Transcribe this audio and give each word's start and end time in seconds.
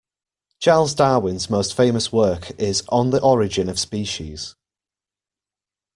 Charles 0.57 0.95
Darwin's 0.95 1.47
most 1.47 1.75
famous 1.77 2.11
work 2.11 2.59
is 2.59 2.81
On 2.89 3.11
the 3.11 3.21
Origin 3.21 3.69
of 3.69 3.77
Species. 3.77 4.55